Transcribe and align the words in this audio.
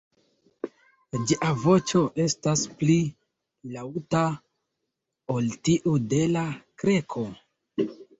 Ĝia 1.31 1.49
voĉo 1.65 1.99
estas 2.23 2.63
pli 2.79 2.95
laŭta 3.75 4.21
ol 5.35 5.51
tiu 5.69 5.95
de 6.15 6.23
la 6.37 6.47
Kreko. 6.85 7.27